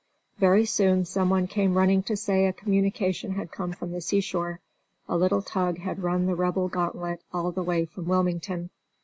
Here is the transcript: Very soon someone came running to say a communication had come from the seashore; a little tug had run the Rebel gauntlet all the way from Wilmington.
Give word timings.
Very 0.39 0.65
soon 0.65 1.05
someone 1.05 1.45
came 1.45 1.77
running 1.77 2.01
to 2.09 2.15
say 2.17 2.47
a 2.47 2.53
communication 2.53 3.33
had 3.35 3.51
come 3.51 3.71
from 3.71 3.91
the 3.91 4.01
seashore; 4.01 4.59
a 5.07 5.15
little 5.15 5.43
tug 5.43 5.77
had 5.77 6.01
run 6.01 6.25
the 6.25 6.33
Rebel 6.33 6.69
gauntlet 6.69 7.21
all 7.31 7.51
the 7.51 7.61
way 7.61 7.85
from 7.85 8.05
Wilmington. 8.07 8.71